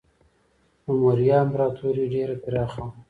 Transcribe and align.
د 0.85 0.87
موریا 1.01 1.37
امپراتوري 1.45 2.05
ډیره 2.13 2.35
پراخه 2.43 2.81
وه. 2.85 2.91